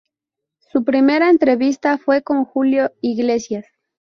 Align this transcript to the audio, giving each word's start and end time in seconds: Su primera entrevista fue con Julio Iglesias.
Su 0.57 0.83
primera 0.83 1.29
entrevista 1.29 1.99
fue 1.99 2.23
con 2.23 2.43
Julio 2.43 2.91
Iglesias. 3.01 3.67